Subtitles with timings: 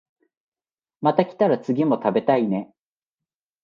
[1.01, 2.73] また来たら次も食べたいね